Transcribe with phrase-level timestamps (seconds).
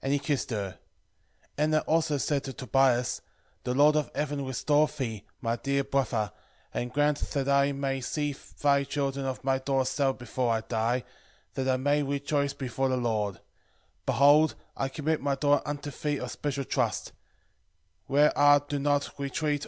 [0.00, 0.78] And he kissed her.
[1.58, 3.20] Edna also said to Tobias,
[3.64, 6.32] The Lord of heaven restore thee, my dear brother,
[6.72, 11.04] and grant that I may see thy children of my daughter Sara before I die,
[11.52, 13.38] that I may rejoice before the Lord:
[14.06, 17.12] behold, I commit my daughter unto thee of special trust;
[18.06, 19.66] where are do not entreat